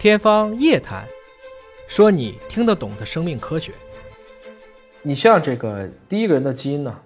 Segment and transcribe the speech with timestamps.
[0.00, 1.04] 天方夜谭，
[1.86, 3.70] 说你听得懂的生命科学。
[5.02, 6.98] 你像这个第一个人的基因呢，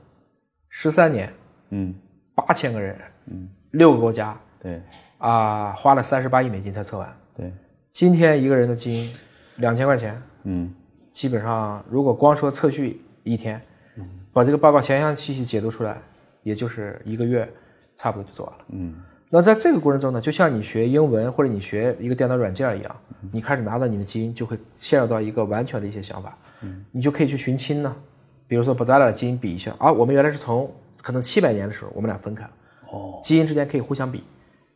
[0.69, 1.35] 十三年，
[1.71, 1.92] 嗯。
[2.37, 2.96] 八千个人，
[3.26, 4.80] 嗯，六个国家对。
[5.19, 7.21] 啊，花了三十八亿美金才测完。
[7.37, 7.53] 对。
[7.90, 9.13] 今天一个人的基因，
[9.56, 10.72] 两千块钱，嗯。
[11.11, 13.61] 基本上如果光说测序一天，
[13.97, 14.08] 嗯。
[14.33, 16.01] 把这个报告详详细细解读出来，
[16.45, 17.52] 也就是一个月，
[17.97, 18.65] 差不多就做完了。
[18.69, 19.02] 嗯
[19.34, 22.96] 那在这个过程中呢，就像你学英文或者你学一个电脑软件一样，
[23.32, 26.38] 你开始拿到你的基因，就会陷入到一个完全的一些想法，
[26.92, 27.92] 你就可以去寻亲呢，
[28.46, 32.50] 比如说把咱俩的基因比一下啊，我们原来是从可能七百年的时候我们俩分开了，
[32.92, 33.18] 哦。
[33.20, 34.23] 基因之间可以互相比，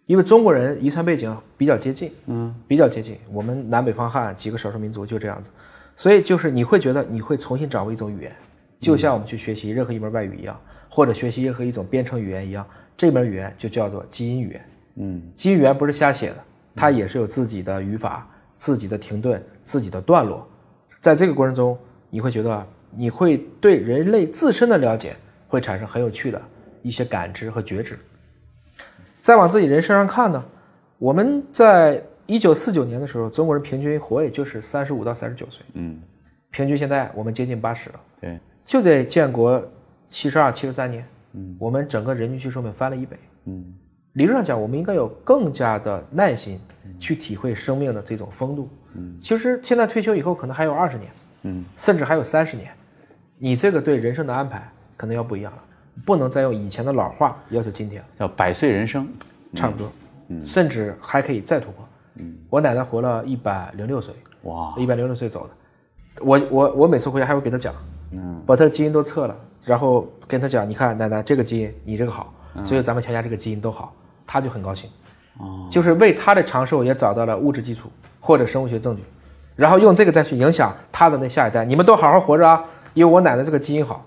[0.07, 5.51] 因为中国人遗传背景比较接近，嗯，比较接近，我们南北方汉几个少数民族就这样子，
[5.95, 8.33] 所以就是你会觉得你会重新掌握一种语言，
[8.81, 12.67] 就像我们去学习任何一门外语一样，或者学习任何一种编程语言一样，
[12.99, 14.69] 这门语言就叫做基因语言。
[14.97, 16.37] 嗯基因语言不是瞎写的，
[16.75, 20.47] 它也是有自己的语法、自己的停顿、自己的段落。
[21.01, 21.79] 在这个过程中，
[22.11, 25.15] 你会觉得你会对人类自身的了解
[25.47, 26.43] 会产生很有趣的
[26.83, 27.97] 一些感知和觉知。
[29.23, 30.45] 再往自己人身上看呢，
[30.99, 36.03] 我们在一九四九年的时候，中国人平均活也就是三十五到三十九岁，嗯
[36.51, 38.01] 平均现在我们接近八十了。
[38.21, 39.63] 对就在建国
[40.09, 43.19] 七十二、七十三年，嗯，我们整个人均需寿命翻了一倍。
[43.45, 43.75] 嗯。
[44.15, 46.61] 理论上讲，我们应该有更加的耐心
[46.99, 48.69] 去体会生命的这种风度。
[48.95, 51.11] 嗯，其实现在退休以后可能还有二十年，
[51.43, 52.73] 嗯，甚至还有三十年，
[53.37, 55.63] 你这个对人生的安排可能要不一样了，
[56.05, 58.03] 不能再用以前的老话要求今天。
[58.03, 59.07] 了，叫百岁人生。
[59.55, 59.91] 差不多，
[60.29, 61.89] 嗯，甚至还可以再突破。
[62.17, 64.75] 嗯，我奶奶活了一百零六岁，哇。
[64.77, 66.25] 一百零六岁走的。
[66.25, 67.73] 我我我每次回家还会给她讲，
[68.13, 72.33] 嗯，把他的基因都测了，然后跟他讲，你看奶奶这个基因你这个好，
[72.65, 73.93] 所以咱们全家这个基因都好，
[74.27, 74.89] 他就很高兴。
[75.39, 79.03] 哦，就是为他的长寿也找到了物质基础或者生物学证据，
[79.55, 84.05] 然后用这个再去影响他的那下一代，你们都好好活着啊，因为我奶奶这个基因好。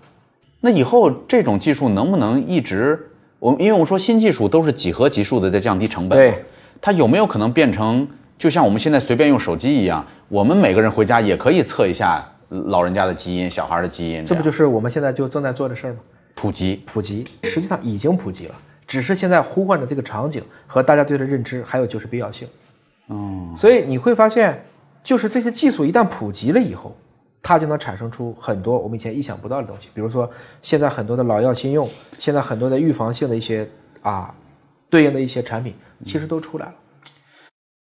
[0.60, 3.08] 那以后这种技术能不能一直？
[3.40, 6.46] 我因为我说新技术都是几何级数的在降低成本，对，
[6.80, 16.00] 它有没有可能变成就像我们现在随便用手机一样，我们每个人回家也可以测一下老人家的基因、小孩的基因，样这不就是我们现在就正在做的事儿吗？
[16.36, 16.84] 普及？
[16.86, 22.48] 普及，实际上已经普及了，只是现在呼唤的这个场景和大家对的认知，还有就是必要性。
[23.08, 24.64] 嗯，所以你会发现，
[25.02, 26.96] 就是这些技术一旦普及了以后，
[27.42, 29.88] 它就能产生出很多我们以前意想不到的东西。
[29.94, 30.30] 比如说，
[30.62, 31.90] 现在很多的老药新用，
[32.20, 33.70] 现在很多的预防性的一些
[34.02, 34.34] 啊，
[34.90, 35.74] 对应的一些产品，
[36.06, 36.74] 其实都出来了。